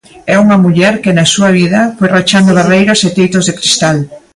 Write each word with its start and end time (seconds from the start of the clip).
É 0.33 0.35
unha 0.45 0.61
muller 0.63 0.93
que 1.03 1.15
na 1.17 1.25
súa 1.33 1.49
vida 1.59 1.81
foi 1.97 2.07
rachando 2.17 2.55
barreiras 2.59 2.99
e 3.07 3.09
teitos 3.17 3.43
de 3.47 3.53
cristal. 3.59 3.97